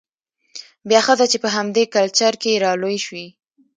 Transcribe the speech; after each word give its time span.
بيا 0.89 0.99
ښځه 1.07 1.25
چې 1.31 1.37
په 1.43 1.49
همدې 1.55 1.83
کلچر 1.95 2.33
کې 2.41 2.61
رالوى 2.63 2.97
شوې، 3.05 3.27